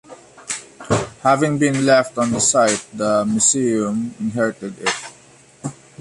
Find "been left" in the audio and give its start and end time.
1.59-2.17